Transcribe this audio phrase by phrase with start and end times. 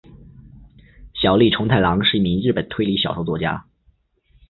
[1.13, 3.67] 小栗虫太郎是一名日本推理小说作家。